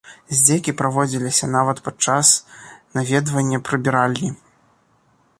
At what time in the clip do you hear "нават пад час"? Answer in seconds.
1.55-2.31